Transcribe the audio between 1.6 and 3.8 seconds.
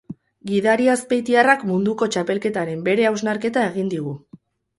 munduko txapelketaren bere hausnarketa